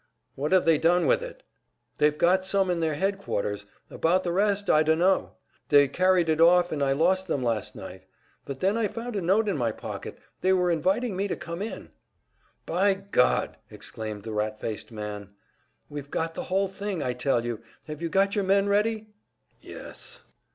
[0.33, 1.43] "What have they done with it?"
[1.99, 3.67] "They've got some in their headquarters.
[3.87, 5.33] About the rest I dunno.
[5.69, 8.05] They carried it off and I lost them last night.
[8.43, 11.61] But then I found a note in my pocket they were inviting me to come
[11.61, 11.91] in."
[12.65, 15.35] "By God!" exclaimed the rat faced man.
[15.87, 17.61] "We've got the whole thing, I tell you!
[17.85, 19.09] Have you got your men ready?"
[19.61, 20.21] "Yes."